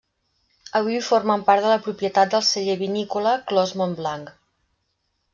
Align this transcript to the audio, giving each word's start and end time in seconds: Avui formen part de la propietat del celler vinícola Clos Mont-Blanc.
Avui 0.77 1.01
formen 1.07 1.43
part 1.49 1.61
de 1.65 1.69
la 1.73 1.81
propietat 1.87 2.31
del 2.31 2.43
celler 2.47 2.77
vinícola 2.79 3.35
Clos 3.51 3.75
Mont-Blanc. 3.83 4.33